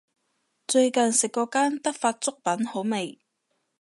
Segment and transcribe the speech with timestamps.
[0.67, 3.19] 最近食過間德發粥品好味